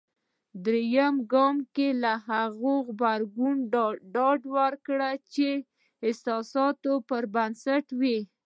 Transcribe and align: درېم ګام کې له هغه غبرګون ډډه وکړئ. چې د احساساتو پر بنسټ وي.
درېم 0.65 1.15
ګام 1.31 1.57
کې 1.75 1.87
له 2.03 2.13
هغه 2.29 2.73
غبرګون 2.87 3.55
ډډه 4.13 4.27
وکړئ. 4.55 5.15
چې 5.33 5.49
د 5.59 5.63
احساساتو 6.07 6.93
پر 7.09 7.23
بنسټ 7.35 7.85
وي. 7.99 8.19